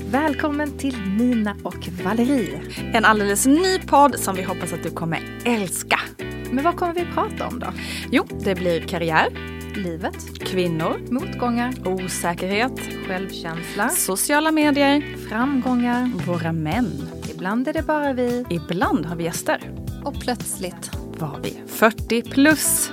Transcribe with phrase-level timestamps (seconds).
[0.00, 2.60] Välkommen till Nina och Valerie.
[2.92, 6.00] En alldeles ny podd som vi hoppas att du kommer älska.
[6.50, 7.66] Men vad kommer vi prata om då?
[8.10, 9.28] Jo, det blir karriär,
[9.76, 16.10] Livet, kvinnor, motgångar, osäkerhet, självkänsla, sociala medier, framgångar.
[16.26, 17.08] våra män.
[17.34, 19.60] Ibland är det bara vi Ibland har vi gäster.
[20.04, 22.92] och plötsligt Var vi 40 plus?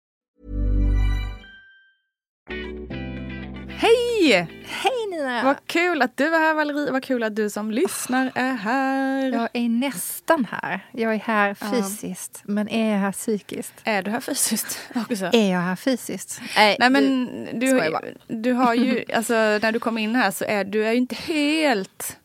[4.21, 4.47] Hej!
[4.65, 5.43] Hej Nina!
[5.43, 6.91] Vad kul att du är här Valerie.
[6.91, 9.31] Vad kul att du som lyssnar är här.
[9.31, 10.85] Jag är nästan här.
[10.91, 13.73] Jag är här fysiskt, men är jag här psykiskt?
[13.83, 15.25] Är du här fysiskt också?
[15.33, 16.41] Är jag här fysiskt?
[16.55, 18.01] Nej, Nej men du, bara.
[18.27, 21.15] du har ju, alltså när du kom in här så är du är ju inte
[21.15, 22.17] helt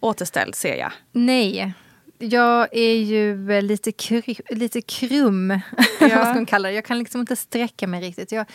[0.00, 0.92] återställd ser jag.
[1.12, 1.74] Nej.
[2.18, 5.48] Jag är ju eh, lite, kry, lite krum,
[6.00, 6.74] vad ska man kalla det.
[6.74, 8.32] Jag kan liksom inte sträcka mig riktigt.
[8.32, 8.46] Jag,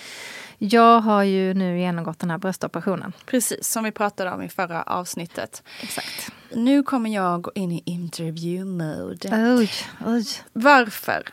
[0.57, 3.13] jag har ju nu genomgått den här bröstoperationen.
[3.25, 5.63] Precis, som vi pratade om i förra avsnittet.
[5.81, 6.31] Exakt.
[6.53, 9.55] Nu kommer jag gå in i interview mode.
[9.57, 9.71] Oj,
[10.05, 10.25] oj.
[10.53, 11.23] Varför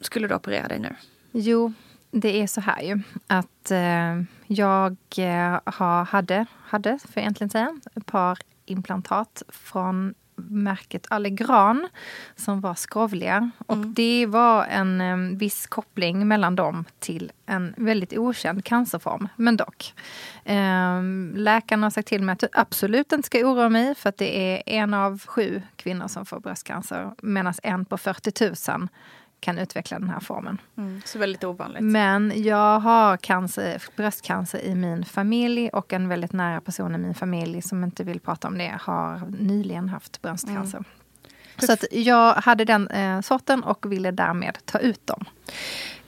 [0.00, 0.96] skulle du operera dig nu?
[1.32, 1.72] Jo,
[2.10, 7.80] det är så här ju att eh, jag eh, har, hade, hade, för egentligen säga,
[7.94, 10.14] ett par implantat från
[10.50, 11.88] märket Allegran
[12.36, 13.50] som var skrovliga.
[13.66, 19.56] Och det var en eh, viss koppling mellan dem till en väldigt okänd cancerform, men
[19.56, 19.94] dock.
[20.44, 21.02] Eh,
[21.34, 24.54] läkarna har sagt till mig att jag absolut inte ska oroa mig för att det
[24.54, 28.88] är en av sju kvinnor som får bröstcancer medan en på 40 000
[29.40, 30.58] kan utveckla den här formen.
[31.04, 31.82] Så väldigt ovanligt.
[31.82, 37.14] Men jag har cancer, bröstcancer i min familj och en väldigt nära person i min
[37.14, 40.84] familj som inte vill prata om det har nyligen haft bröstcancer.
[41.58, 45.24] Så att jag hade den eh, sorten och ville därmed ta ut dem.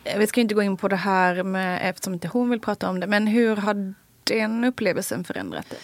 [0.04, 2.88] Eh, Vi ska inte gå in på det här med, eftersom inte hon vill prata
[2.90, 3.06] om det.
[3.06, 5.78] Men hur har den upplevelsen förändrat dig?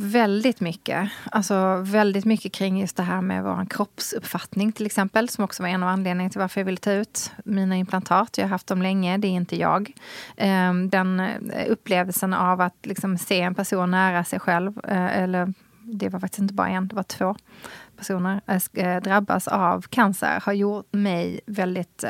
[0.00, 1.10] Väldigt mycket.
[1.30, 5.28] Alltså väldigt mycket kring just det här med vår kroppsuppfattning till exempel.
[5.28, 8.38] Som också var en av anledningarna till varför jag ville ta ut mina implantat.
[8.38, 9.92] Jag har haft dem länge, det är inte jag.
[10.36, 15.54] Ehm, den eh, upplevelsen av att liksom se en person nära sig själv, eh, eller
[15.82, 17.36] det var faktiskt inte bara en, det var två
[17.96, 18.40] personer,
[18.72, 22.04] eh, drabbas av cancer har gjort mig väldigt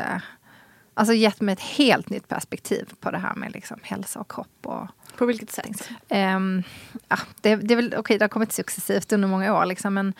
[0.99, 4.67] Alltså gett mig ett helt nytt perspektiv på det här med liksom hälsa och kropp
[4.67, 4.87] och
[5.17, 5.89] På vilket sätt?
[6.09, 6.63] Ehm,
[7.09, 9.67] ja, det, det är väl okej, det har kommit successivt under många år.
[9.67, 10.15] Liksom, men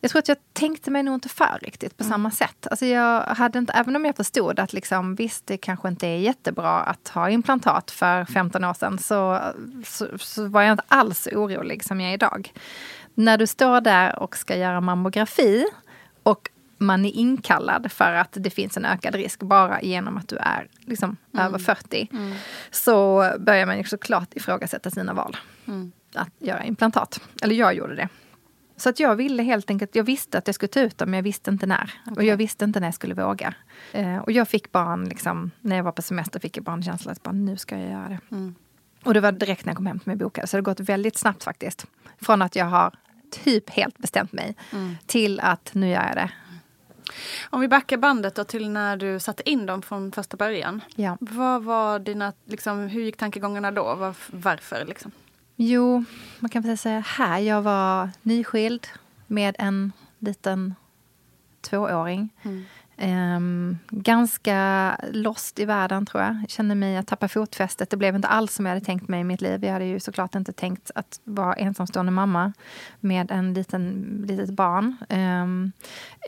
[0.00, 2.66] jag tror att jag tänkte mig nog inte för riktigt på samma sätt.
[2.66, 6.18] Alltså jag hade inte, även om jag förstod att liksom, visst, det kanske inte är
[6.18, 9.40] jättebra att ha implantat för 15 år sedan så,
[9.84, 12.52] så, så var jag inte alls orolig som jag är idag.
[13.14, 15.66] När du står där och ska göra mammografi
[16.22, 20.36] och man är inkallad för att det finns en ökad risk bara genom att du
[20.36, 22.08] är liksom, över 40.
[22.70, 25.36] Så börjar man ju såklart ifrågasätta sina val.
[26.14, 27.20] Att göra implantat.
[27.42, 28.08] Eller jag gjorde det.
[28.76, 31.18] Så att jag ville helt enkelt, jag visste att jag skulle ta ut dem men
[31.18, 31.92] jag visste inte när.
[32.16, 33.54] Och jag visste inte när jag skulle våga.
[33.92, 36.76] Eh, och jag fick bara en, liksom, när jag var på semester fick jag bara
[36.76, 38.18] en känsla att bara, nu ska jag göra det.
[39.04, 40.46] Och det var direkt när jag kom hem till mig bokade.
[40.46, 41.86] Så det har gått väldigt snabbt faktiskt.
[42.20, 42.94] Från att jag har
[43.44, 44.56] typ helt bestämt mig
[45.06, 46.30] till att nu gör jag det.
[47.50, 50.80] Om vi backar bandet då till när du satte in dem från första början.
[50.94, 51.16] Ja.
[51.20, 53.94] Vad var dina, liksom, hur gick tankegångarna då?
[53.94, 55.12] Var, varför liksom?
[55.56, 56.04] Jo,
[56.38, 57.38] man kan väl säga här.
[57.38, 58.86] Jag var nyskild
[59.26, 60.74] med en liten
[61.60, 62.28] tvååring.
[62.98, 66.36] Ehm, ganska lost i världen tror jag.
[66.42, 67.90] Jag kände mig, jag tappade fotfästet.
[67.90, 69.64] Det blev inte alls som jag hade tänkt mig i mitt liv.
[69.64, 72.52] Jag hade ju såklart inte tänkt att vara ensamstående mamma
[73.00, 74.96] med en liten, litet barn.
[75.08, 75.72] Ehm,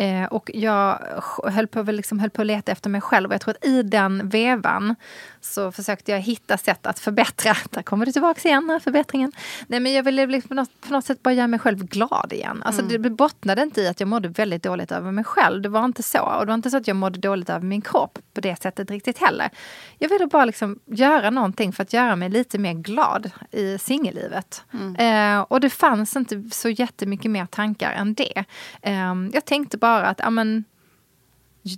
[0.01, 0.99] eh, och jag
[1.45, 3.29] höll på, liksom, höll på att leta efter mig själv.
[3.29, 4.95] Och jag tror att i den vevan
[5.41, 7.57] så försökte jag hitta sätt att förbättra.
[7.71, 9.33] Där kommer du tillbaka igen, förbättringen.
[9.67, 12.33] Nej, men jag ville liksom på, något, på något sätt bara göra mig själv glad
[12.33, 12.63] igen.
[12.63, 15.63] Alltså, Det bottnade inte i att jag mådde väldigt dåligt över mig själv.
[15.63, 16.23] Det var inte så.
[16.23, 19.19] Och det inte så att jag mådde dåligt över min kropp på det sättet riktigt
[19.19, 19.51] heller.
[19.99, 24.65] Jag ville bara liksom göra någonting för att göra mig lite mer glad i singellivet.
[24.99, 28.45] Eh, och det fanns inte så jättemycket mer tankar än det.
[28.83, 30.65] Eh, jag tänkte bara att, ja men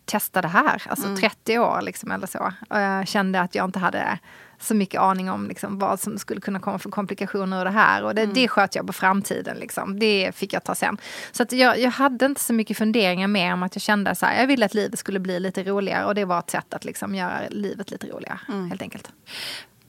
[0.05, 1.21] testa det här, alltså Mm.
[1.21, 2.53] 30 år liksom, eller så.
[2.71, 4.19] Och jag kände att jag inte hade
[4.61, 8.03] så mycket aning om liksom, vad som skulle kunna komma för komplikationer ur det här.
[8.05, 8.35] Och det, Mm.
[8.35, 9.57] det sköt jag på framtiden.
[9.57, 9.99] Liksom.
[9.99, 10.99] Det fick jag ta sen.
[11.33, 14.27] Så att jag, jag hade inte så mycket funderingar mer om att jag kände så
[14.27, 16.05] här, jag ville att livet skulle bli lite roligare.
[16.05, 18.69] Och det var ett sätt att liksom, göra livet lite roligare, Mm.
[18.69, 19.11] helt enkelt.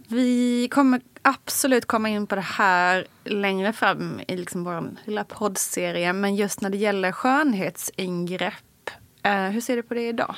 [0.07, 6.13] Vi kommer absolut komma in på det här längre fram i liksom vår lilla poddserie.
[6.13, 8.89] Men just när det gäller skönhetsingrepp,
[9.23, 10.35] eh, hur ser du på det idag?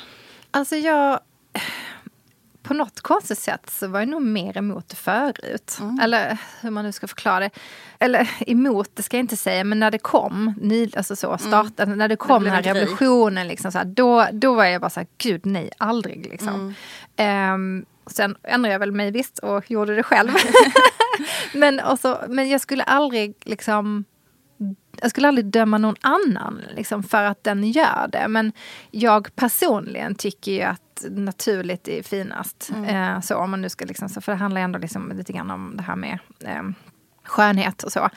[0.52, 1.20] Alltså jag...
[2.64, 5.78] På något konstigt sätt så var jag nog mer emot det förut.
[5.80, 6.00] Mm.
[6.00, 7.50] Eller hur man nu ska förklara det.
[8.00, 11.96] Eller emot, det ska jag inte säga, men när det kom, ny, alltså så, startade,
[11.96, 15.00] när det kom den här revolutionen, liksom, så här, då, då var jag bara så
[15.00, 16.28] här, gud nej, aldrig.
[16.30, 16.74] Liksom.
[17.16, 20.32] Ehm, sen ändrade jag väl mig visst och gjorde det själv.
[21.54, 24.06] men, också, men jag skulle aldrig liksom
[25.02, 28.28] jag skulle aldrig döma någon annan liksom, för att den gör det.
[28.28, 28.52] Men
[28.92, 32.72] jag personligen tycker ju att naturligt är finast.
[32.88, 35.52] Eh, så om man nu ska liksom, så, för det handlar ändå liksom lite grann
[35.52, 36.64] om det här med eh,
[37.24, 38.10] skönhet och så.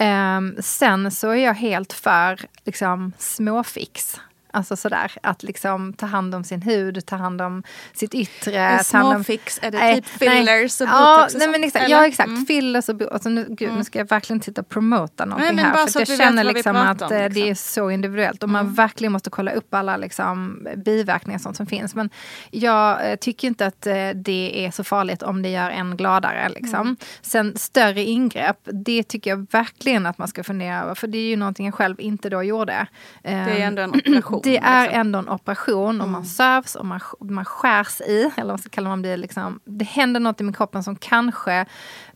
[0.00, 4.20] Eh, sen så är jag helt för liksom, småfix.
[4.54, 7.62] Alltså sådär, att liksom ta hand om sin hud, ta hand om
[7.92, 8.78] sitt yttre.
[8.90, 10.96] Ta hand om- småfix, är det Nej, typ fillers och nej.
[10.96, 11.96] botox ja, och nej, men exakt, eller?
[11.96, 12.46] Ja exakt, Mm.
[12.46, 13.12] fillers och botox.
[13.14, 15.86] Alltså, nu, gud, nu ska jag verkligen titta och promota någonting men här.
[15.86, 17.50] För jag känner liksom att om, eh, det liksom.
[17.50, 21.66] är så individuellt och man verkligen måste kolla upp alla liksom, biverkningar och sånt som
[21.66, 21.94] finns.
[21.94, 22.10] Men
[22.50, 26.48] jag eh, tycker inte att eh, det är så farligt om det gör en gladare.
[26.48, 26.80] Liksom.
[26.80, 26.96] Mm.
[27.22, 30.94] Sen större ingrepp, det tycker jag verkligen att man ska fundera över.
[30.94, 32.86] För det är ju någonting jag själv inte då gjorde.
[33.22, 34.41] Det är Ehm, ändå en operation.
[34.42, 35.00] Det är liksom.
[35.00, 38.30] ändå en operation och man sövs och man, man skärs i.
[38.36, 41.66] Eller vad ska kalla man blir liksom, det händer något med kroppen som kanske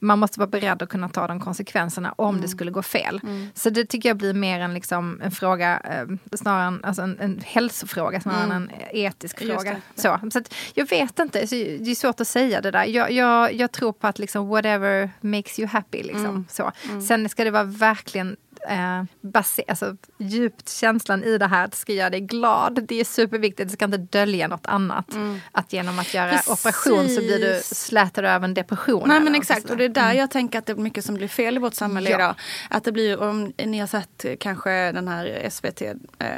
[0.00, 3.20] man måste vara beredd att kunna ta de konsekvenserna om det skulle gå fel.
[3.54, 7.18] Så det tycker jag blir mer en, liksom, en fråga, eh, snarare en, alltså en,
[7.20, 9.70] en hälsofråga snarare än en etisk Just fråga.
[9.94, 10.02] det.
[10.02, 12.84] Så, så att jag vet inte, så det är svårt att säga det där.
[12.84, 16.02] Jag, jag, jag tror på att liksom whatever makes you happy.
[16.02, 16.72] Liksom, så.
[17.08, 18.36] Sen ska det vara verkligen
[18.68, 22.84] eh, base, alltså, djupt känslan i det här att det ska göra dig glad.
[22.88, 25.06] Det är superviktigt, det ska inte dölja något annat.
[25.52, 26.48] Att genom att göra Precis.
[26.52, 29.08] operation så blir du slätad över en depression.
[29.08, 31.28] Nej men exakt och det är där jag tänker att det är mycket som blir
[31.28, 32.16] fel i vårt samhälle Ja.
[32.16, 32.34] idag.
[32.70, 36.28] Att det blir, om ni har sett kanske den här SVT eh,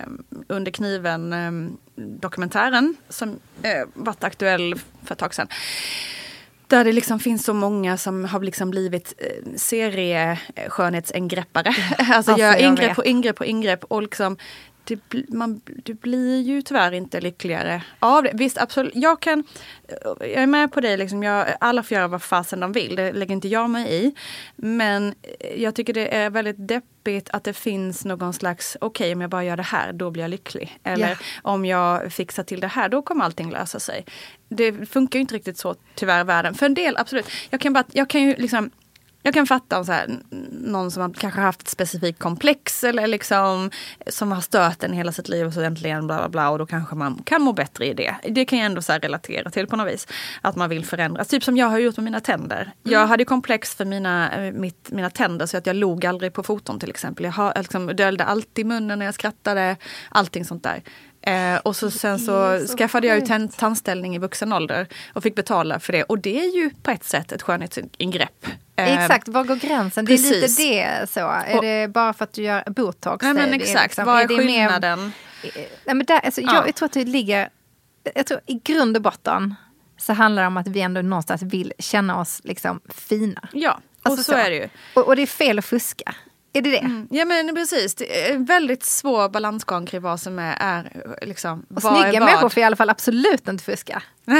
[0.48, 5.48] Under kniven eh, dokumentären som eh, varit aktuell för ett tag sedan.
[6.68, 11.68] Där det liksom finns så många som har liksom blivit eh, serieskönhetsingreppare.
[11.98, 14.36] alltså Alltså, gör ingrepp på ingrepp på ingrepp och liksom
[14.84, 14.98] det,
[15.28, 18.30] man, du blir ju tyvärr inte lyckligare av det.
[18.34, 18.92] Visst, absolut.
[18.94, 19.44] Jag kan...
[20.20, 20.96] Jag är med på dig.
[20.96, 22.96] Liksom, jag, alla får göra vad fasen de vill.
[22.96, 24.14] Det lägger inte jag mig i.
[24.56, 25.14] Men
[25.56, 28.76] jag tycker det är väldigt deppigt att det finns någon slags...
[28.80, 30.78] Okej, om jag bara gör det här, då blir jag lycklig.
[30.84, 31.16] Eller Ja.
[31.42, 34.04] om jag fixar till det här, då kommer allting lösa sig.
[34.48, 36.54] Det funkar ju inte riktigt så tyvärr i världen.
[36.54, 37.26] För en del, absolut.
[37.50, 38.70] Jag kan, bara, jag kan ju liksom...
[39.22, 40.18] Jag kan fatta om så här,
[40.50, 43.70] någon som har kanske haft ett specifikt komplex eller liksom
[44.06, 46.66] som har stört en hela sitt liv och så äntligen bla bla bla och då
[46.66, 48.16] kanske man kan må bättre i det.
[48.28, 50.06] Det kan jag ändå så relatera till på något vis.
[50.40, 51.28] Att man vill förändras.
[51.28, 52.72] Typ som jag har gjort med mina tänder.
[52.82, 56.78] Jag hade komplex för mina, mitt, mina tänder så att jag log aldrig på foton
[56.80, 57.24] till exempel.
[57.24, 59.76] Jag har, liksom, dölde alltid munnen när jag skrattade.
[60.08, 60.82] Allting sånt där.
[61.22, 64.86] Eh, och så, sen så, är så skaffade jag ju tan- tandställning i vuxen ålder
[65.12, 66.02] och fick betala för det.
[66.02, 68.46] Och det är ju på ett sätt ett skönhetsingrepp.
[68.76, 70.04] Eh, Exakt, var går gränsen?
[70.04, 70.58] Det är precis.
[70.58, 71.20] lite det så.
[71.20, 73.22] Är Och- det bara för att du gör botox?
[73.22, 74.04] Nej men exakt, liksom?
[74.04, 75.12] vad är det mer- skillnaden?
[75.84, 76.54] Nej, men där, alltså, Ja.
[76.54, 77.48] jag, jag tror att det ligger...
[78.14, 79.54] Jag tror i grund och botten
[79.98, 83.48] så handlar det om att vi ändå någonstans vill känna oss liksom fina.
[83.52, 84.68] Ja, och Alltså så, är det ju.
[84.94, 86.14] Och, och det är fel att fuska.
[86.52, 86.78] Är det det?
[86.78, 87.08] Mm.
[87.10, 91.66] Ja men precis, det är en väldigt svår balansgång kring vad som är, är liksom,
[91.74, 92.28] Och vad är snygga vad.
[92.28, 94.02] människor får i alla fall absolut inte fuska.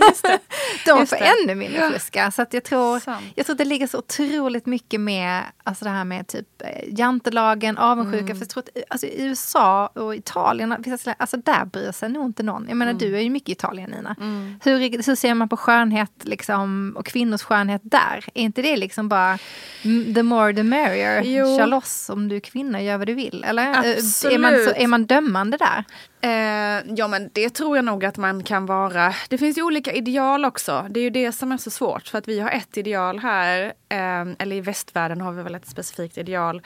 [0.00, 0.38] Just det.
[0.86, 1.32] De Just får det.
[1.44, 2.30] ännu mindre fuska.
[2.30, 3.00] Så jag, tror,
[3.34, 6.68] jag tror att det ligger så otroligt mycket med alltså det här med typ eh,
[6.98, 8.24] jantelagen, avundsjuka.
[8.24, 8.36] Mm.
[8.36, 10.72] För jag tror att alltså, i USA och Italien,
[11.18, 12.64] alltså där bryr sig nog inte någon.
[12.68, 12.98] Jag menar Mm.
[13.10, 14.16] du är ju mycket i Italien Nina.
[14.64, 18.24] Hur, hur ser man på skönhet liksom, och kvinnors skönhet där?
[18.34, 19.38] Är inte det liksom bara
[19.82, 21.22] mm, the more the merrier?
[21.38, 21.58] Jo.
[21.58, 23.44] Kör loss om du är kvinna, gör vad du vill.
[23.44, 23.70] Eller?
[23.70, 24.34] Eh, Absolut.
[24.34, 25.84] Är man, så, är man dömande där?
[26.20, 29.14] Eh, ja men det tror jag nog att man kan vara.
[29.28, 30.86] Det finns ju olika ideal också.
[30.90, 32.08] Det är ju det som är så svårt.
[32.08, 33.64] För att vi har ett ideal här.
[33.88, 36.62] Eh, eller i västvärlden har vi väl ett specifikt ideal.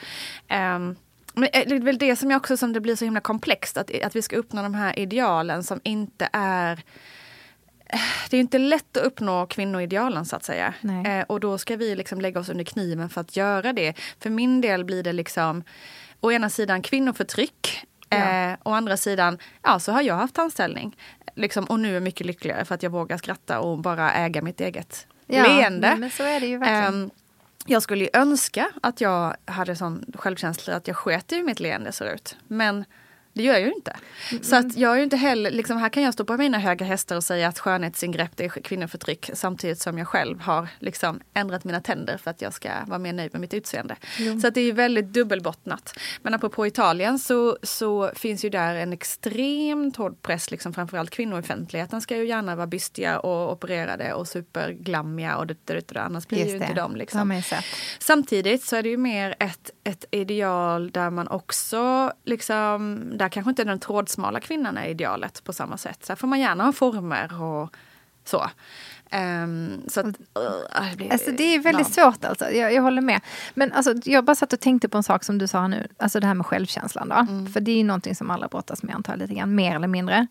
[0.47, 0.79] Eh,
[1.33, 3.77] men det är väl det som jag också som det blir så himla komplext.
[3.77, 6.83] Att, att vi ska uppnå de här idealen som inte är
[8.29, 10.73] det är inte lätt att uppnå kvinnoidealen så att säga.
[11.05, 13.93] Eh, och då ska vi liksom lägga oss under kniven för att göra det.
[14.19, 15.63] För min del blir det liksom
[16.19, 18.17] å ena sidan kvinnoförtryck Ja.
[18.17, 20.97] Eh, å andra sidan, ja så har jag haft anställning.
[21.35, 24.41] Liksom, och nu är jag mycket lyckligare för att jag vågar skratta och bara äga
[24.41, 25.95] mitt eget Ja, leende.
[25.97, 27.03] men så är det ju verkligen.
[27.03, 27.09] Ehm,
[27.65, 31.59] jag skulle ju önska att jag hade sån självkänsla att jag sket i hur mitt
[31.59, 32.37] leende ser ut.
[32.47, 32.85] Men
[33.33, 33.95] det gör jag ju inte.
[34.41, 36.85] Så att jag är ju inte heller, liksom, här kan jag stå på mina höga
[36.85, 41.63] hästar och säga att skönhetsingrepp det är kvinnoförtryck samtidigt som jag själv har liksom ändrat
[41.63, 43.95] mina tänder för att jag ska vara mer nöjd med mitt utseende.
[44.41, 45.99] Så att det är ju väldigt dubbelbottnat.
[46.21, 52.01] Men apropå Italien så, så finns ju där en extremt hård press, liksom, framförallt offentligheten
[52.01, 56.39] ska ju gärna vara bystiga och opererade och superglammiga och det, det, det, annars blir
[56.39, 56.81] ju Just inte det.
[56.81, 56.93] de.
[56.93, 57.31] Det Liksom.
[57.31, 57.65] ju sett.
[57.99, 63.49] Samtidigt så är det ju mer ett, ett ideal där man också liksom, där kanske
[63.49, 66.05] inte den trådsmala kvinnan är idealet på samma sätt.
[66.05, 67.75] Så här får man gärna ha former och
[68.25, 68.49] så.
[69.11, 70.13] Ehm, så att, uh,
[70.91, 72.03] det, blir, Alltså det är väldigt ja.
[72.03, 72.51] svårt alltså.
[72.51, 73.21] Jag, jag håller med.
[73.53, 75.87] Men alltså, jag bara satt och tänkte på en sak som du sa nu.
[75.97, 77.15] Alltså det här med självkänslan då.
[77.15, 77.47] Mm.
[77.47, 79.87] För det är ju någonting som alla brottas med antar jag lite grann, mer eller
[79.87, 80.27] mindre.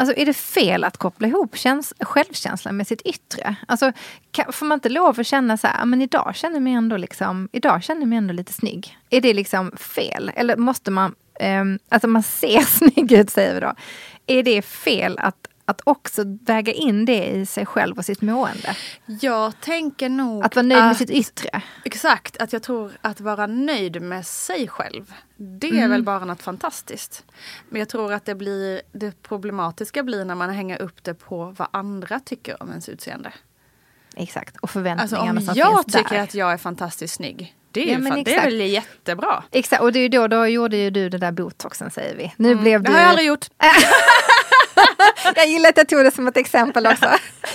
[0.00, 3.56] Alltså är det fel att koppla ihop käns- självkänslan med sitt yttre?
[3.68, 3.92] Alltså
[4.30, 6.96] kan, får man inte lov att känna så här, men idag känner jag mig ändå
[6.96, 8.98] liksom, idag känner jag mig ändå lite snygg.
[9.10, 10.32] Är det liksom fel?
[10.34, 13.72] Eller måste man, um, alltså man ser snygg ut säger vi då.
[14.26, 18.76] Är det fel att, att också väga in det i sig själv och sitt mående?
[19.06, 21.62] Jag tänker nog Att vara nöjd med att- sitt yttre.
[21.84, 25.12] Exakt, att jag tror att vara nöjd med sig själv.
[25.36, 25.90] Det är Mm.
[25.90, 27.24] väl bara något fantastiskt.
[27.68, 31.54] Men jag tror att det blir det problematiska blir när man hänger upp det på
[31.58, 33.32] vad andra tycker om ens utseende.
[34.16, 36.22] Exakt, och Alltså förväntningarna om som jag finns tycker där.
[36.22, 37.54] att jag är fantastiskt snygg.
[37.72, 39.42] Det är, Ja, fan, det är väl jättebra.
[39.50, 42.32] Exakt, och det är då, då gjorde ju du det där botoxen säger vi.
[42.36, 42.82] Nu blev Mm.
[42.82, 42.92] Det du...
[42.94, 43.46] har jag aldrig gjort.
[45.36, 47.10] jag gillar att jag tog det som ett exempel också.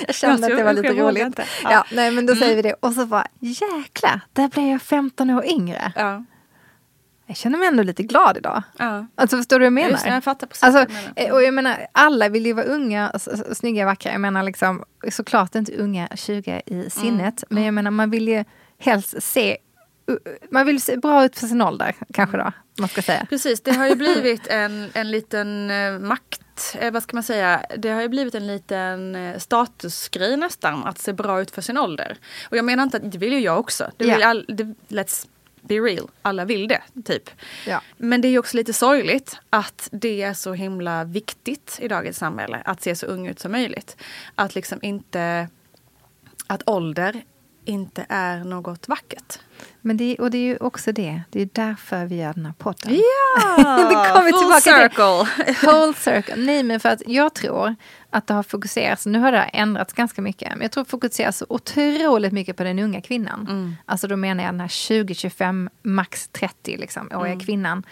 [0.08, 1.40] Jag kände Jag att det var lite jag roligt.
[1.64, 1.86] Ja.
[1.92, 2.74] Nej, men då säger vi det.
[2.80, 5.94] Och så bara, jäklar, där blev jag 15 år yngre.
[5.96, 6.24] Ja.
[7.28, 8.64] Jag känner mig ändå lite glad idag.
[8.78, 9.06] Ja.
[9.16, 9.90] Alltså förstår du vad jag menar?
[9.90, 11.12] Just jag fattar precis Alltså, menar.
[11.16, 13.22] eh, och jag menar, alla vill ju vara unga, och
[13.58, 14.12] snygga, vackra.
[14.12, 17.44] Jag menar liksom, såklart inte unga 20 i sinnet.
[17.50, 18.44] Men jag menar, man vill ju
[18.80, 19.58] helst se,
[20.50, 23.26] man vill se bra ut för sin ålder, kanske då, man ska säga.
[23.30, 27.66] Precis, det har ju blivit en, en liten eh, makt, eh, vad ska man säga,
[27.78, 31.78] det har ju blivit en liten eh, statusgrej nästan att se bra ut för sin
[31.78, 32.18] ålder.
[32.50, 33.92] Och jag menar inte att, det vill ju jag också.
[33.98, 34.28] Det vill Ja.
[34.28, 35.28] all, det, let's
[35.62, 37.30] be real, alla vill det typ.
[37.68, 37.82] Ja.
[37.98, 42.18] Men det är ju också lite sorgligt att det är så himla viktigt i dagens
[42.18, 43.98] samhälle att se så ung ut som möjligt.
[44.36, 45.48] Att liksom inte,
[46.48, 47.24] att ålder
[47.66, 49.40] inte är något vackert.
[49.82, 52.54] Men det, och det är ju också det, det är därför vi gör den här
[52.58, 52.94] podden.
[52.96, 55.68] Ja, Det kommer full tillbaka till- circle.
[55.72, 56.36] Whole circle.
[56.46, 57.76] Nej men för att jag tror
[58.10, 61.38] att det har fokuserats, nu har det ändrats ganska mycket, men jag tror det fokuseras
[61.38, 63.48] så otroligt mycket på den unga kvinnan.
[63.50, 63.76] Mm.
[63.86, 67.46] Alltså då menar jag den här 20-25, max 30 liksom, åriga Mm.
[67.46, 67.84] kvinnan.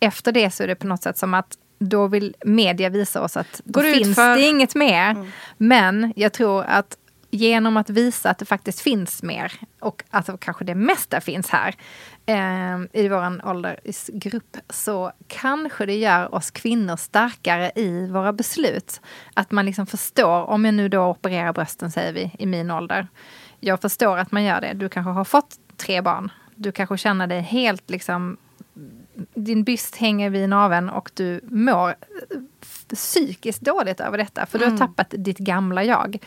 [0.00, 3.36] Efter det så är det på något sätt som att då vill media visa oss
[3.36, 5.10] att då Går ut finns för- det inget mer.
[5.10, 5.26] Mm.
[5.56, 6.96] Men jag tror att
[7.30, 11.74] genom att visa att det faktiskt finns mer och att kanske det mesta finns här
[12.26, 19.00] eh, i vår åldersgrupp så kanske det gör oss kvinnor starkare i våra beslut.
[19.34, 23.08] Att man liksom förstår, om jag nu då opererar brösten säger vi i min ålder.
[23.60, 24.72] Jag förstår att man gör det.
[24.72, 26.30] Du kanske har fått tre barn.
[26.54, 28.36] Du kanske känner dig helt liksom
[29.34, 31.94] din byst hänger vid naveln och du mår
[32.88, 36.18] psykiskt dåligt över detta för du har tappat ditt gamla jag.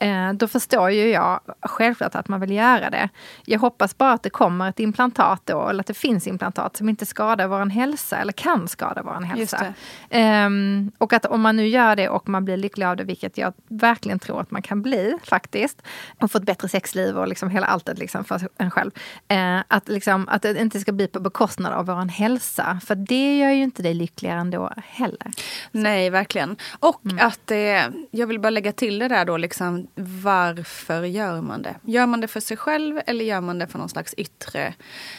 [0.00, 3.08] Eh, då förstår ju jag självklart att man vill göra det.
[3.44, 6.88] Jag hoppas bara att det kommer ett implantat då, eller att det finns implantat som
[6.88, 9.56] inte skadar vår hälsa eller kan skada vår hälsa.
[10.10, 13.38] Ehm, och att om man nu gör det och man blir lycklig av det, vilket
[13.38, 15.82] jag verkligen tror att man kan bli faktiskt,
[16.20, 18.90] och få ett bättre sexliv och liksom hela alltet liksom för en själv.
[19.28, 23.38] Eh, att, liksom, att det inte ska bli på bekostnad av vår hälsa, för det
[23.38, 25.30] gör ju inte dig lyckligare ändå heller.
[25.72, 26.56] Nej, verkligen.
[26.80, 27.26] Och Mm.
[27.26, 29.86] att det, jag vill bara lägga till det där då, liksom,
[30.22, 31.74] varför gör man det?
[31.82, 34.74] Gör man det för sig själv eller gör man det för någon slags yttre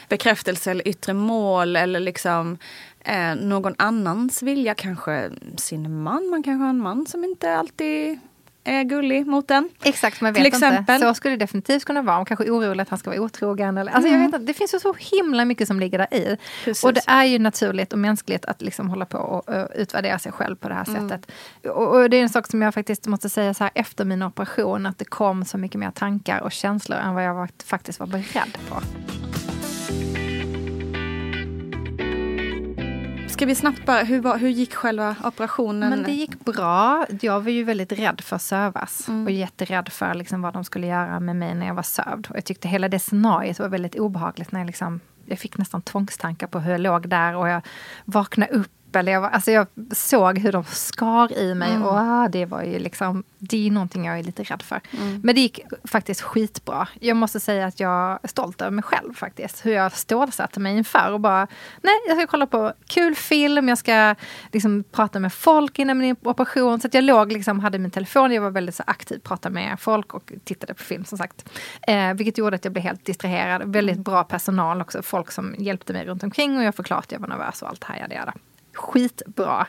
[0.10, 2.58] bekräftelse eller yttre mål eller liksom
[3.00, 4.74] eh, någon annans vilja?
[4.76, 8.20] Kanske sin man, man kanske har en man som inte alltid
[8.64, 9.70] är gullig mot en.
[9.84, 10.68] Exakt, man Till vet inte.
[10.68, 11.02] exempel.
[11.02, 12.16] Så skulle det definitivt kunna vara.
[12.16, 13.78] Man kanske är orolig att han ska vara otrogen.
[13.78, 16.38] Eller, alltså jag vet inte, det finns ju så himla mycket som ligger där i.
[16.66, 16.84] Precis.
[16.84, 20.32] Och det är ju naturligt och mänskligt att liksom hålla på och uh, utvärdera sig
[20.32, 21.32] själv på det här sättet.
[21.64, 24.24] Och, och det är en sak som jag faktiskt måste säga så här efter min
[24.24, 28.00] operation, att det kom så mycket mer tankar och känslor än vad jag var, faktiskt
[28.00, 28.82] var beredd på.
[33.32, 35.90] Ska vi snabbt bara, hur, var, hur gick själva operationen?
[35.90, 37.06] Men det gick bra.
[37.22, 39.08] Jag var ju väldigt rädd för att sövas.
[39.08, 39.26] Mm.
[39.26, 42.28] Och jätterädd för liksom vad de skulle göra med mig när jag var sövd.
[42.30, 44.52] Och jag tyckte hela det scenariot var väldigt obehagligt.
[44.52, 47.36] När jag, liksom, jag fick nästan tvångstankar på hur jag låg där.
[47.36, 47.62] Och jag
[48.06, 49.08] vaknade upp nippel.
[49.08, 51.84] Jag, var, alltså jag såg hur de skar i mig Mm.
[51.84, 54.82] och ah, det var ju liksom, det är någonting jag är lite rädd för.
[54.92, 55.22] Mm.
[55.24, 56.88] Men det gick faktiskt skitbra.
[57.00, 59.66] Jag måste säga att jag är stolt över mig själv faktiskt.
[59.66, 61.48] Hur jag stålsatte mig inför och bara,
[61.82, 64.16] nej jag ska kolla på kul film, jag ska
[64.52, 66.80] liksom prata med folk innan min operation.
[66.82, 70.14] Så jag låg liksom, hade min telefon, jag var väldigt så aktiv, pratade med folk
[70.14, 71.50] och tittade på film som sagt.
[71.88, 73.62] Eh, vilket gjorde att jag blev helt distraherad.
[73.66, 77.20] Väldigt bra personal också, folk som hjälpte mig runt omkring och jag förklarade att jag
[77.20, 78.00] var nervös och allt här.
[78.00, 78.34] Jada, jada.
[78.74, 79.68] Skitbra.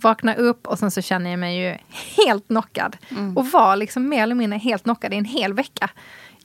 [0.00, 1.76] Vakna upp och sen så känner jag mig ju
[2.16, 2.96] helt knockad.
[3.36, 5.90] Och var liksom mer eller mindre helt knockad i en hel vecka.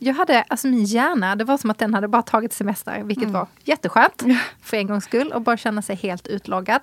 [0.03, 3.29] Jag hade, alltså min hjärna, det var som att den hade bara tagit semester, vilket
[3.29, 4.23] var jätteskönt
[4.61, 6.81] för en gångs skull och bara känna sig helt utloggad.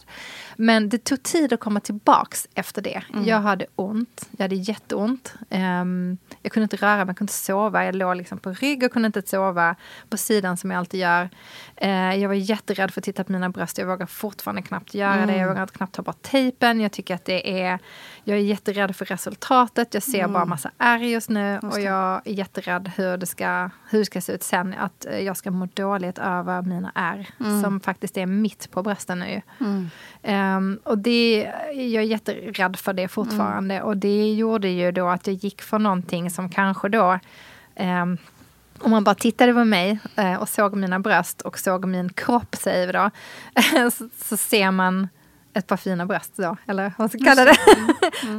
[0.57, 3.03] Men det tog tid att komma tillbaks efter det.
[3.25, 5.35] Jag hade ont, jag hade jätteont.
[5.51, 7.85] Ehm, jag kunde inte röra mig, jag kunde inte sova.
[7.85, 9.77] Jag låg liksom på rygg och kunde inte sova
[10.09, 11.31] på sidan som jag alltid gör.
[11.77, 13.79] Eh, jag var jätterädd för att titta på mina bröst.
[13.79, 15.37] Jag vågar fortfarande knappt göra det.
[15.37, 16.81] Jag vågar knappt ta bort tejpen.
[16.81, 17.79] Jag tycker att det är...
[18.25, 19.95] Jag är jätterädd för resultatet.
[19.95, 21.59] Jag ser bara massa ärr just nu.
[21.63, 24.75] och jag är jätterädd hur det, ska, hur det ska se ut sen.
[24.79, 27.29] Att eh, jag ska må dåligt över mina ärr.
[27.63, 29.43] Som faktiskt är mitt på brösten nu.
[30.23, 33.83] Ehm, och det, jag är jätterädd för det fortfarande.
[33.83, 37.19] Och det gjorde ju då att jag gick för någonting som kanske då
[37.75, 38.19] ehm,
[38.81, 42.57] om man bara tittade på mig eh, och såg mina bröst och såg min kropp,
[42.57, 43.11] säger vi då,
[43.91, 45.09] så, så ser man
[45.55, 47.57] ett par fina bröst då, eller vad ska jag kalla det?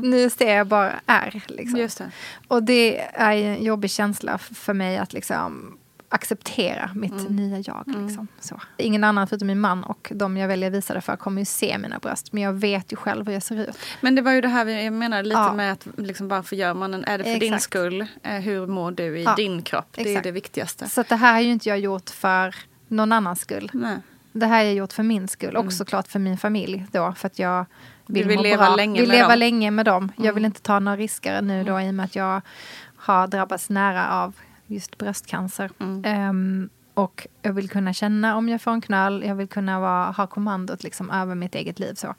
[0.07, 1.41] nu ser jag bara ärr.
[1.47, 1.79] Liksom.
[1.79, 2.11] Det.
[2.47, 5.77] Och det är en jobbig känsla för mig att liksom
[6.13, 7.35] acceptera mitt Mm.
[7.35, 7.83] nya jag.
[7.87, 8.27] Liksom.
[8.39, 8.61] Så.
[8.77, 11.45] Ingen annan förutom min man och de jag väljer att visa det för kommer ju
[11.45, 12.33] se mina bröst.
[12.33, 13.77] Men jag vet ju själv hur jag ser ut.
[14.01, 15.53] Men det var ju det här vi- jag menade lite Ja.
[15.53, 17.03] med att liksom, varför gör man den?
[17.03, 17.63] Är det för din Exakt.
[17.63, 18.05] skull?
[18.23, 19.85] Eh, hur mår du i Ja, din kropp?
[19.91, 20.23] Det är exakt.
[20.23, 20.89] det viktigaste.
[20.89, 22.55] Så det här har ju inte jag gjort för
[22.87, 23.69] någon annans skull.
[23.73, 23.97] Nej.
[24.31, 27.13] Det här har jag gjort för min skull och såklart för min familj då.
[27.13, 27.65] För att jag
[28.05, 28.75] vill, vill leva bra.
[28.75, 29.39] länge vill med leva dem.
[29.39, 30.11] länge med dem.
[30.17, 32.41] Jag vill inte ta några risker nu då i och med att jag
[32.95, 34.33] har drabbats nära av
[34.67, 35.71] just bröstcancer.
[36.03, 39.23] Ehm, och jag vill kunna känna om jag får en knöl.
[39.27, 41.93] Jag vill kunna vara, ha kommandot liksom över mitt eget liv.
[41.93, 42.15] Så.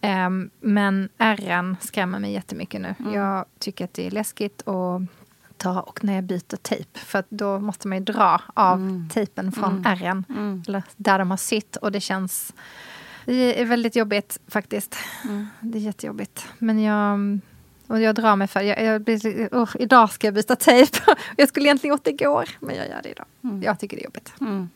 [0.00, 2.94] Ehm, men ärren skrämmer mig jättemycket nu.
[3.14, 5.02] Jag tycker att det är läskigt att
[5.58, 6.98] ta och när jag byter tejp.
[6.98, 10.24] För då måste man ju dra av tejpen från ärren.
[10.68, 11.76] Eller där de har sytt.
[11.76, 12.52] Och det känns...
[13.24, 14.96] Det är väldigt jobbigt faktiskt.
[15.60, 16.46] Det är jättejobbigt.
[16.58, 17.38] Men jag...
[17.86, 18.60] Och jag drar mig för...
[18.60, 20.98] Jag, jag, blir- oh, idag ska jag byta tejp.
[21.36, 22.48] Jag skulle egentligen gjort det igår.
[22.60, 23.26] Men jag gör det idag.
[23.64, 24.32] Jag tycker det är jobbigt.
[24.40, 24.68] Mm.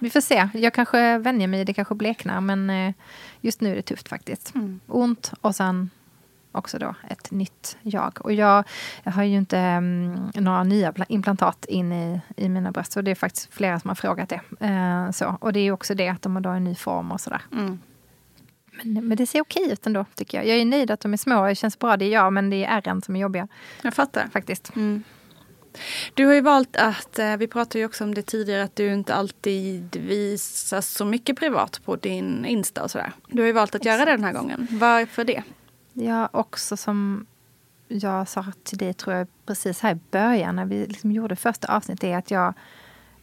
[0.00, 0.48] Vi får se.
[0.54, 2.40] Jag kanske vänjer mig, det kanske bleknar.
[2.40, 2.94] Men eh,
[3.40, 4.54] just nu är det tufft faktiskt.
[4.54, 4.80] Mm.
[4.86, 5.90] Ont och sen
[6.54, 8.18] också då ett nytt jag.
[8.20, 8.64] Och jag,
[9.02, 12.92] jag har ju inte mm, några nya pla- implantat in i, i mina bröst.
[12.92, 14.66] Så det är faktiskt flera som har frågat det.
[14.66, 15.36] Eh, så.
[15.40, 17.42] Och det är ju också det att de har då en ny form och sådär.
[17.52, 17.78] Mm.
[18.82, 20.46] Men, men det ser okej ut ändå tycker jag.
[20.46, 21.46] Jag är nöjd att de är små.
[21.46, 22.32] Det känns bra, det är jag.
[22.32, 23.48] Men det är ärren som är jobbiga
[23.82, 24.28] Jag fattar.
[24.32, 24.76] faktiskt.
[24.76, 25.02] Mm.
[26.14, 28.92] Du har ju valt att, eh, vi pratade ju också om det tidigare, att du
[28.92, 33.12] inte alltid visar så mycket privat på din Insta och sådär.
[33.28, 34.68] Du har ju valt att göra det den här gången.
[34.70, 35.42] Varför det?
[35.94, 37.26] Ja, också som
[37.88, 41.76] jag sa till dig, tror jag, precis här i början när vi liksom gjorde första
[41.76, 42.54] avsnittet, är att jag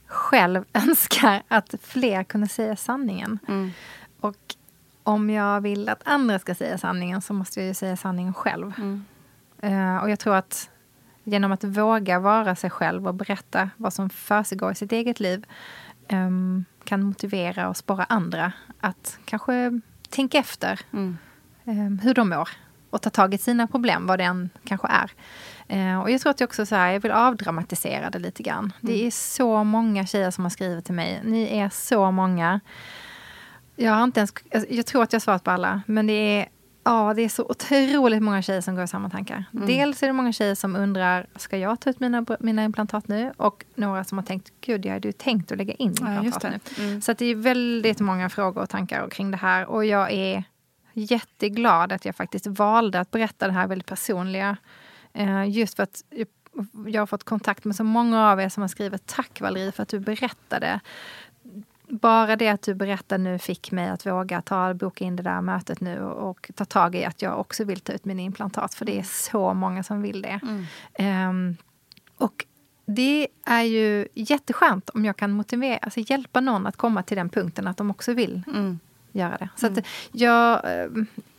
[0.05, 3.39] själv önskar att fler kunde säga sanningen.
[3.47, 3.71] Mm.
[4.19, 4.55] Och
[5.03, 8.73] om jag vill att andra ska säga sanningen så måste jag ju säga sanningen själv.
[8.77, 9.05] Mm.
[9.61, 10.69] Eh, och jag tror att
[11.23, 15.45] genom att våga vara sig själv och berätta vad som försiggår i sitt eget liv
[16.07, 21.17] ehm, kan motivera och sporra andra att kanske tänka efter Mm.
[21.65, 22.49] Eh, hur de mår
[22.89, 25.11] och ta tag i sina problem, vad det än kanske är.
[25.67, 28.73] Eh, och jag tror att jag också så här, jag vill avdramatisera det lite grann.
[28.81, 31.21] Det är så många tjejer som har skrivit till mig.
[31.23, 32.59] Ni är så många.
[33.75, 36.13] Jag har inte ens, jag- jag tror att jag har svarat på alla, men det
[36.13, 36.47] är
[36.83, 39.43] Ja, det är så otroligt många tjejer som går i samma tankar.
[39.51, 43.33] Dels är det många tjejer som undrar, ska jag ta ut mina, mina implantat nu?
[43.37, 46.41] Och några som har tänkt, gud, jag hade ju tänkt att lägga in Ja, implantat
[46.41, 46.81] det.
[46.83, 46.87] nu.
[46.87, 47.01] Mm.
[47.01, 49.65] Så det är väldigt många frågor och tankar kring det här.
[49.65, 50.43] Och jag är
[50.93, 54.57] jätteglad att jag faktiskt valde att berätta det här väldigt personliga.
[55.13, 56.03] Eh, just för att
[56.87, 59.83] jag har fått kontakt med så många av er som har skrivit tack Valerie för
[59.83, 60.79] att du berättade.
[61.87, 65.41] Bara det att du berättar nu fick mig att våga ta, boka in det där
[65.41, 68.73] mötet nu och, ta tag i att jag också vill ta ut mina implantat.
[68.73, 70.39] För det är så många som vill det.
[70.93, 71.57] Ehm,
[72.17, 72.45] och
[72.85, 77.29] det är ju jätteskönt om jag kan motivera, alltså hjälpa någon att komma till den
[77.29, 78.79] punkten att de också vill Mm.
[79.11, 79.49] Göra det.
[79.55, 79.79] Så att
[80.11, 80.87] jag, eh,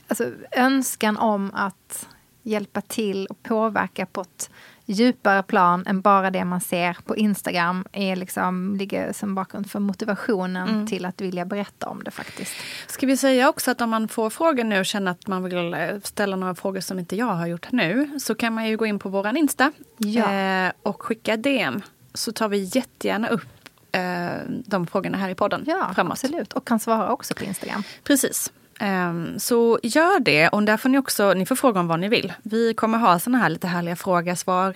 [0.09, 2.09] alltså önskan om att
[2.43, 4.51] hjälpa till och påverka på ett
[4.85, 9.79] djupare plan än bara det man ser på Instagram är liksom, ligger som bakgrund för
[9.81, 10.87] motivationen Mm.
[10.87, 12.53] till att vilja berätta om det faktiskt.
[12.87, 15.75] Ska vi säga också att om man får frågor nu och känner att man vill
[15.75, 18.87] eh, ställa några frågor som inte jag har gjort nu så kan man ju gå
[18.87, 20.33] in på våran Insta Ja.
[20.33, 21.83] eh, och skicka DM.
[22.15, 23.62] Så tar vi jättegärna upp
[23.93, 26.13] eh, de frågorna här i podden Ja, framåt.
[26.13, 26.53] absolut.
[26.53, 27.83] Och kan svara också på Instagram.
[28.05, 28.53] Precis.
[28.81, 32.09] Ehm, Så gör det och där får ni också, ni får fråga om vad ni
[32.09, 32.33] vill.
[32.43, 34.75] Vi kommer ha såna här lite härliga fråga-svar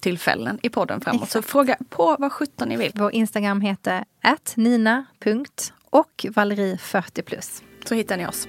[0.00, 1.30] tillfällen i podden framåt.
[1.30, 1.52] Så Exakt.
[1.52, 2.92] fråga på vad sjutton ni vill.
[2.94, 4.04] Vår Instagram heter
[4.54, 5.04] nina.
[5.90, 7.62] och Valerie 40 plus.
[7.84, 8.48] Så hittar ni oss.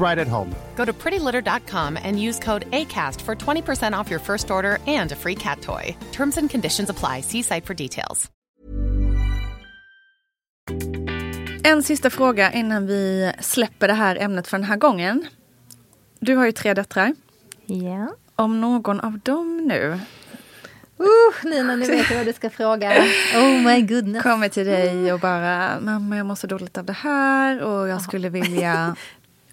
[0.00, 0.54] right at home.
[0.76, 5.16] Go to prettylitter.com and use code ACAST for 20% off your first order and a
[5.16, 5.96] free cat toy.
[6.12, 7.22] Terms and conditions apply.
[7.22, 8.30] See site for details.
[11.64, 15.26] En sista fråga innan vi släpper det här ämnet för den här gången.
[16.20, 17.14] Du har ju tre döttrar.
[17.66, 18.14] Ja.
[18.36, 20.00] Om någon av dem nu
[21.00, 23.04] Uh, Nina, nu vet jag vad du ska fråga.
[23.34, 24.22] Oh my goodness.
[24.22, 28.02] kommer till dig och bara mamma jag mår så dåligt av det här och jag
[28.02, 28.96] skulle vilja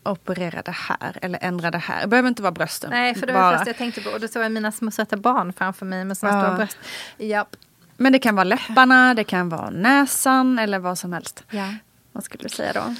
[0.05, 2.01] operera det här eller ändra det här.
[2.01, 2.89] Det behöver inte vara brösten.
[2.89, 3.51] Nej, för det var bara.
[3.51, 4.09] det första jag tänkte på.
[4.09, 6.41] Och då såg jag mina små söta barn framför mig med såna Ja.
[6.43, 6.77] stora bröst.
[7.17, 7.55] Japp.
[7.97, 11.43] Men det kan vara läpparna, det kan vara näsan eller vad som helst.
[11.49, 11.73] Ja.
[12.11, 12.95] Vad skulle du säga då?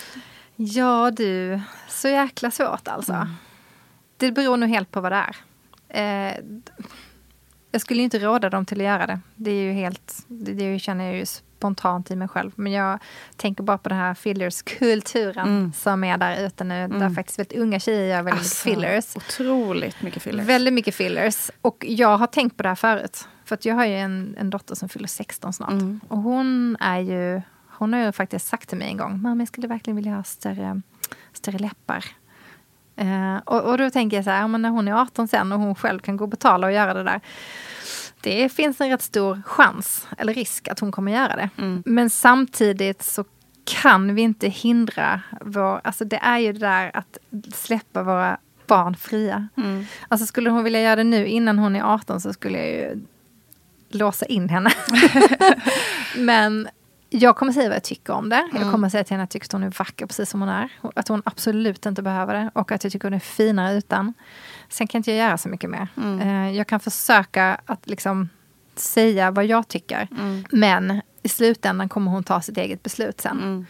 [0.56, 3.28] Ja du, så jäkla svårt alltså.
[4.18, 5.36] Det beror nog helt på vad det är.
[6.30, 6.36] Eh,
[7.72, 9.20] jag skulle inte råda dem till att göra det.
[9.36, 11.26] Det är ju helt, det, det känner jag ju
[11.66, 12.52] spontant i mig själv.
[12.56, 13.00] Men jag
[13.36, 16.88] tänker bara på den här fillers-kulturen som är där ute nu.
[16.88, 19.16] Där faktiskt väldigt unga tjejer gör väldigt mycket fillers.
[19.16, 20.46] Otroligt mycket fillers.
[20.46, 21.52] Väldigt mycket fillers.
[21.62, 23.28] Och jag har tänkt på det här förut.
[23.46, 25.74] För att jag har ju en, en dotter som fyller 16 snart.
[26.08, 27.42] Och hon är ju...
[27.78, 30.24] Hon har ju faktiskt sagt till mig en gång, mamma jag skulle verkligen vilja ha
[30.24, 30.82] större,
[31.34, 32.06] större läppar.
[32.96, 35.60] Eh, och, och då tänker jag så här, men när hon är 18 sen och
[35.60, 37.22] hon själv kan gå och betala och göra det där.
[38.26, 41.50] Det finns en rätt stor chans, eller risk, att hon kommer göra det.
[41.86, 43.26] Men samtidigt så
[43.64, 45.82] kan vi inte hindra vår...
[45.84, 47.18] Alltså det är ju det där att
[47.54, 49.48] släppa våra barn fria.
[50.08, 53.02] Alltså skulle hon vilja göra det nu innan hon är 18 så skulle jag ju
[53.90, 54.70] låsa in henne.
[56.18, 56.68] Men
[57.20, 58.50] jag kommer säga vad jag tycker om det.
[58.54, 60.50] Jag kommer säga till henne att jag tycker att hon är vacker precis som hon
[60.50, 60.70] är.
[60.96, 62.52] Att hon absolut inte behöver det.
[62.54, 64.14] Och att jag tycker hon är finare utan.
[64.70, 65.88] Sen kan inte jag göra så mycket mer.
[66.22, 68.30] Eh, Jag kan försöka att liksom
[68.76, 70.08] säga vad jag tycker.
[70.52, 73.66] Men i slutändan kommer hon ta sitt eget beslut sen.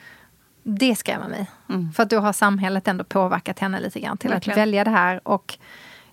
[0.64, 1.52] Det skrämmer mig.
[1.96, 4.54] För att då har samhället ändå påverkat henne lite grann till Verkligen.
[4.60, 5.28] att välja det här.
[5.28, 5.58] Och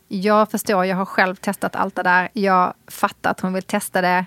[0.08, 2.28] jag förstår, jag har själv testat allt det där.
[2.32, 4.26] Jag fattar att hon vill testa det.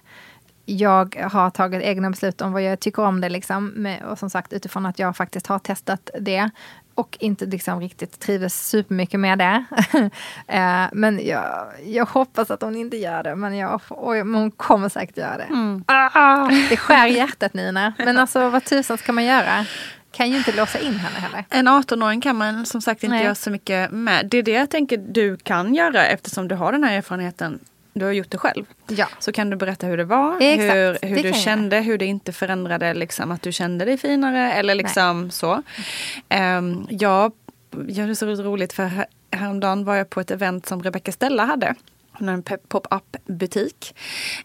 [0.65, 3.30] Jag har tagit egna beslut om vad jag tycker om det.
[3.30, 3.88] Liksom.
[4.10, 6.49] Och som sagt utifrån att jag faktiskt har testat det.
[6.95, 9.65] Och inte liksom riktigt trivdes supermycket med det.
[10.47, 13.36] Eh, men jag, jag hoppas att hon inte gör det.
[13.36, 15.47] Men, jag, oj, men hon kommer säkert göra det.
[15.86, 17.93] Ah, det skär hjärtat Nina.
[17.97, 19.65] Men alltså vad tusan ska man göra?
[20.12, 21.45] Kan ju inte låsa in henne heller.
[21.49, 23.23] En 18-åring kan man som sagt inte Nej.
[23.23, 24.25] göra så mycket med.
[24.25, 27.60] Det är det jag tänker du kan göra eftersom du har den här erfarenheten.
[27.99, 28.65] Du har gjort det själv.
[28.88, 29.08] Ja.
[29.19, 32.05] Så kan du berätta hur det var, Exakt, hur, det hur du kände, hur det
[32.05, 35.62] inte förändrade liksom, att du kände dig finare eller liksom så.
[36.58, 37.31] Um, jag,
[37.88, 41.45] jag hade så roligt för här- häromdagen var jag på ett event som Rebecca Stella
[41.45, 41.75] hade.
[42.12, 43.95] Hon har en pop-up butik.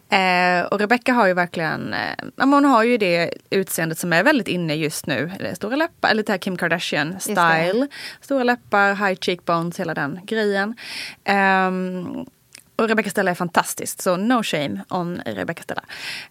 [0.09, 1.99] Eh, och Rebecca har ju verkligen, eh,
[2.35, 5.31] ja, hon har ju det utseendet som är väldigt inne just nu.
[5.39, 7.87] Det är Stora läppar, eller det här Kim Kardashian style.
[8.21, 10.75] Stora läppar, high cheekbones, hela den grejen.
[11.23, 12.25] Ehm,
[12.81, 15.83] och Rebecca Stella är fantastiskt, så no shame on Rebecca Stella.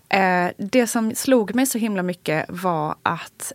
[0.09, 3.53] Eh, det som slog mig så himla mycket var att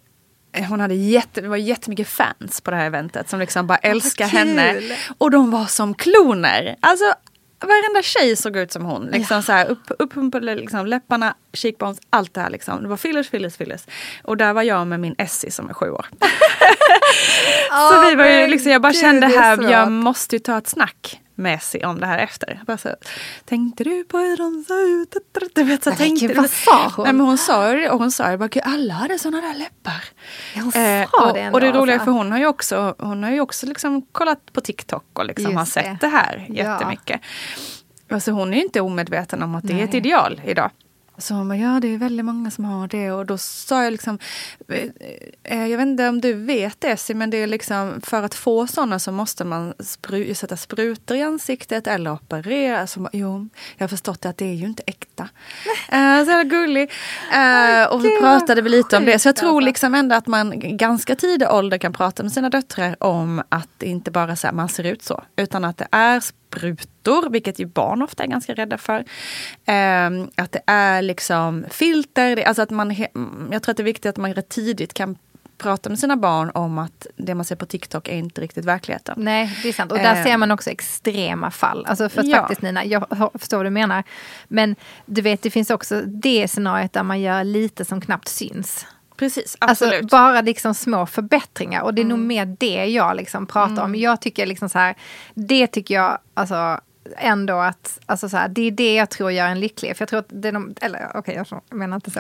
[0.54, 3.78] eh, hon hade jätte, det var jättemycket fans på det här eventet som liksom bara
[3.78, 4.82] älskar henne.
[5.18, 6.76] Och de var som kloner.
[6.80, 7.14] Alltså
[7.60, 9.06] varenda tjej såg ut som hon.
[9.06, 9.42] Liksom Ja.
[9.42, 12.50] så här, upp, uppumpade liksom, läpparna, cheekbones, allt det här.
[12.50, 12.82] Liksom.
[12.84, 13.82] Det var fillers, fillers, fillers.
[14.24, 16.06] Och där var jag med min Essie som är sju år.
[17.92, 21.22] så vi var ju liksom, jag bara kände här, jag måste ju ta ett snack
[21.36, 22.62] med Essie om det här efter.
[22.68, 22.90] Bara så,
[23.46, 25.16] tänkte du på hur de såg ut?
[25.56, 27.04] Du vet, så Nej, tänkte gud, vad sa hon?
[27.04, 30.04] Nej, men hon sa det och hon sa bara, "Gud, alla hade sådana där läppar.
[30.56, 32.06] Ja, hon Eh, och, det ändå, och det roliga är alltså.
[32.06, 35.46] för hon har ju också, hon har ju också liksom kollat på TikTok och liksom
[35.46, 35.98] Just har sett det.
[36.02, 36.56] det, här Ja.
[36.56, 37.22] jättemycket.
[38.12, 39.98] Alltså hon är ju inte omedveten om att det är ett Nej.
[39.98, 40.72] ideal idag.
[41.18, 43.92] Så hon bara, ja det är väldigt många som har det och då sa jag
[43.92, 44.20] liksom,
[45.44, 48.68] eh, jag vet inte om du vet det men det är liksom för att få
[48.68, 52.88] sådana så måste man spru- sätta sprutor i ansiktet eller operera.
[52.88, 55.30] Så, bara, jo, jag har förstått att det är ju inte äkta.
[55.90, 56.92] Eh, så jävla gullig.
[57.34, 59.20] Eh, och gud, pratade vi lite om det.
[59.20, 59.66] Så jag tror alltså.
[59.66, 64.12] liksom ändå att man ganska tidig ålder kan prata med sina döttrar om att inte
[64.12, 66.22] bara så här, man ser ut så, utan att det är
[66.56, 69.04] sprutor, vilket ju barn ofta är ganska rädda för.
[69.66, 73.84] Ehm, att det är liksom filter, det, alltså att man, mm, jag tror att det
[73.84, 75.18] är viktigt att man rätt tidigt kan
[75.58, 79.16] prata med sina barn om att det man ser på TikTok är inte riktigt verkligheten.
[79.18, 79.92] Nej, det är sant.
[79.92, 80.24] Och där Eh.
[80.24, 81.86] ser man också extrema fall.
[81.86, 82.38] Alltså för Ja.
[82.38, 83.06] faktiskt Nina, jag
[83.40, 84.04] förstår vad du menar.
[84.48, 88.86] Men du vet, det finns också det scenariot där man gör lite som knappt syns.
[89.18, 89.94] Precis, absolut.
[89.94, 90.04] Mm.
[90.04, 91.82] Alltså bara liksom små förbättringar.
[91.82, 93.96] Och det är nog mer det jag liksom pratar om.
[93.96, 94.96] Jag tycker liksom så här,
[95.34, 96.80] det tycker jag alltså
[97.18, 99.98] ändå att, alltså så här, det är det jag tror gör en lycklig.
[99.98, 102.20] För jag tror att det är de, eller okej jag menar inte så.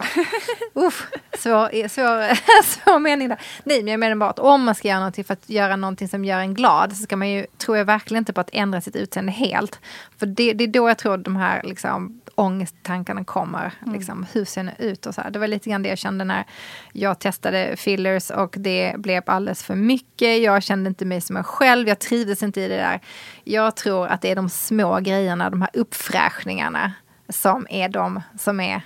[0.73, 1.08] Uff,
[1.39, 3.41] svår, svår, svår mening där.
[3.63, 6.08] Nej men jag menar bara att om man ska göra någonting för att göra någonting
[6.08, 8.81] som gör en glad så ska man ju, tror jag verkligen inte på att ändra
[8.81, 9.79] sitt utseende helt.
[10.17, 13.71] För det, det är då jag tror de här liksom ångesttankarna kommer.
[13.86, 15.32] Liksom, hur ser det ut och så här.
[15.32, 16.45] Det var lite grann det jag kände när
[16.93, 20.43] jag testade fillers och det blev alldeles för mycket.
[20.43, 21.88] Jag kände inte mig som mig själv.
[21.88, 23.00] Jag trivdes inte i det där.
[23.43, 26.93] Jag tror att det är de små grejerna, de här uppfräschningarna
[27.30, 28.82] som är de som är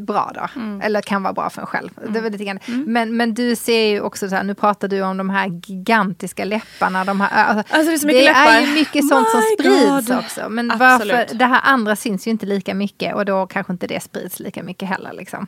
[0.00, 0.60] bra då.
[0.82, 1.90] Eller kan vara bra för en själv.
[2.08, 2.58] Det var lite grann.
[2.66, 6.44] Men, men du ser ju också så här, nu pratar du om de här gigantiska
[6.44, 7.04] läpparna.
[7.04, 9.46] De här, alltså, Alltså, det är så mycket det är ju mycket sånt som My
[9.58, 10.18] sprids God.
[10.18, 10.48] också.
[10.48, 11.12] Men Absolut.
[11.14, 14.40] varför, det här andra syns ju inte lika mycket och då kanske inte det sprids
[14.40, 15.12] lika mycket heller.
[15.12, 15.46] Liksom.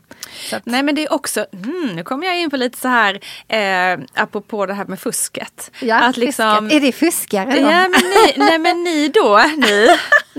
[0.52, 3.20] Att, Nej men det är också, mm, nu kommer jag in på lite så här,
[3.48, 5.70] eh, apropå det här med fusket.
[5.80, 6.70] ja, att liksom.
[6.70, 7.56] Är det fuskare?
[7.60, 9.88] Ja, men ni, nej men ni då, ni,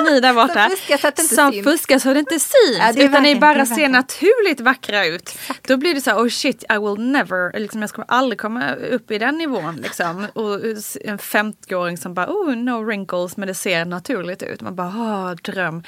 [0.10, 0.69] ni där borta.
[0.69, 1.63] Som fuskar så att det inte som syns.
[1.63, 2.78] fuskar så det inte syns.
[2.80, 5.38] Ja, det är utan ni bara ser naturligt vackra ut.
[5.68, 8.74] Då blir det så här, oh shit, I will never, liksom, jag kommer aldrig komma
[8.74, 9.76] upp i den nivån.
[9.76, 10.28] Liksom.
[10.34, 10.54] Och
[11.02, 14.62] en 50-åring som bara, oh no wrinkles, men det ser naturligt ut.
[14.62, 15.84] Man bara, oh, dröm.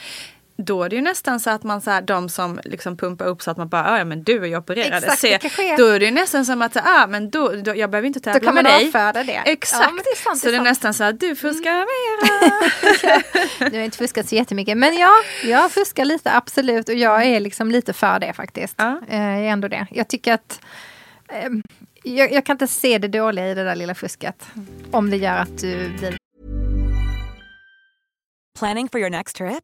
[0.60, 3.42] Då är det ju nästan så att man så här, de som liksom pumpar upp
[3.42, 5.04] så att man bara, "Ah, ja men du är ju opererad.
[5.04, 7.90] Exakt, Se, kan då är det ju nästan som att, ah, men då, då, jag
[7.92, 8.88] behöver inte tävla kan med man dig.
[8.88, 9.42] avfärda det.
[9.46, 9.84] Exakt.
[9.84, 13.22] Ja, det sant, så det är det är nästan så att du fuskar mera.
[13.72, 14.78] Du har inte fuskat så jättemycket.
[14.78, 15.12] Men ja,
[15.44, 16.90] jag fuskar lite absolut.
[16.90, 18.76] Och jag är liksom lite för det faktiskt.
[18.78, 19.02] Ja.
[19.10, 19.88] Eh, Jag är ändå det.
[19.92, 20.60] Jag tycker att
[21.30, 21.50] eh,
[22.04, 24.46] jag, jag kan inte se det dåliga i det där lilla fusket.
[24.92, 26.18] Om det gör att du blir
[28.60, 29.64] Planning for your next trip?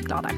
[0.00, 0.30] Glada.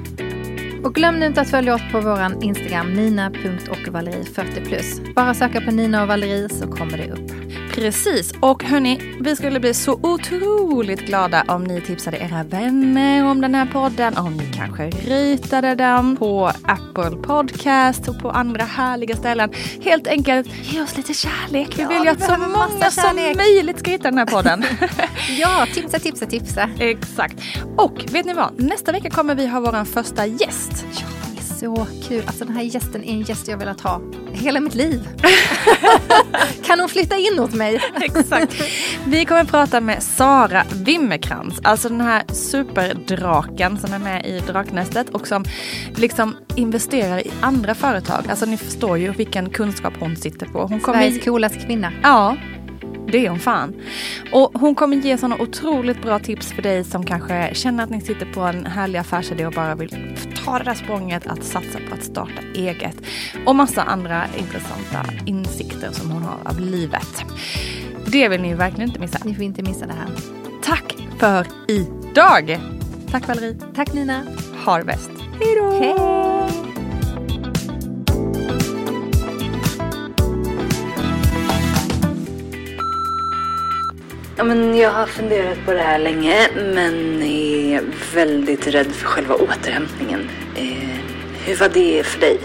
[0.84, 5.14] Och glöm nu inte att följa oss på vår Instagram, nina.ochvalerie40+.
[5.14, 7.33] Bara söka på Nina och Valerie så kommer det upp.
[7.74, 13.40] Precis, och hörni, vi skulle bli så otroligt glada om ni tipsade era vänner om
[13.40, 14.16] den här podden.
[14.16, 19.50] Om ni kanske rytade den på Apple Podcast och på andra härliga ställen.
[19.80, 21.78] Helt enkelt, ge oss lite kärlek.
[21.78, 24.64] Vi vill ju att så många som möjligt ska hitta den här podden.
[25.38, 26.70] Ja, tipsa, tipsa, tipsa.
[26.78, 27.36] Exakt.
[27.76, 28.60] Och vet ni vad?
[28.62, 30.84] Nästa vecka kommer vi ha vår första gäst.
[31.54, 32.22] Så kul.
[32.26, 34.00] Alltså den här gästen är en gäst jag velat ha
[34.32, 35.08] hela mitt liv.
[36.64, 37.80] kan hon flytta in hos mig?
[38.00, 38.54] Exakt.
[39.06, 45.10] Vi kommer prata med Sara Wimmerkrans, alltså den här superdraken som är med i Draknästet
[45.10, 45.44] och som
[45.96, 48.24] liksom investerar i andra företag.
[48.28, 50.60] Alltså ni förstår ju vilken kunskap hon sitter på.
[50.66, 51.92] Hon kommer Sveriges coolaste kvinna.
[52.02, 52.36] Ja,
[53.06, 53.74] det är hon fan.
[54.32, 58.00] Och hon kommer ge sådana otroligt bra tips för dig som kanske känner att ni
[58.00, 61.94] sitter på en härlig affärsidé och bara vill ta det där språnget att satsa på
[61.94, 62.96] att starta eget.
[63.46, 67.24] Och massa andra intressanta insikter som hon har av livet.
[68.06, 69.18] Det vill ni verkligen inte missa.
[69.24, 70.08] Ni får inte missa det här.
[70.62, 72.60] Tack för för idag.
[73.10, 73.56] Tack Valerie.
[73.74, 74.22] Tack Nina.
[74.64, 75.10] Ha det bäst.
[75.40, 75.70] Hej då.
[75.70, 76.63] Hej.
[84.36, 87.82] Ja, men jag har funderat på det här länge men är
[88.14, 90.30] väldigt rädd för själva återhämtningen.
[90.56, 91.00] Eh,
[91.44, 92.38] hur var det för dig?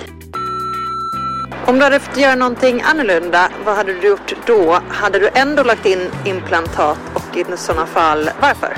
[1.67, 4.80] Om du hade fått göra någonting annorlunda, vad hade du gjort då?
[4.89, 8.78] Hade du ändå lagt in implantat och i sådana fall, varför?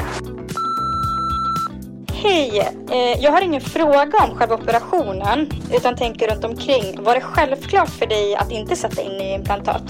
[2.14, 2.60] Hej!
[2.92, 7.04] Eh, jag har ingen fråga om själva operationen utan tänker runt omkring.
[7.04, 9.84] Var det självklart för dig att inte sätta in i implantat?